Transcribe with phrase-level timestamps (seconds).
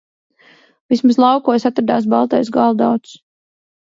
[0.93, 3.13] Vismaz laukos atradās baltais galdauts.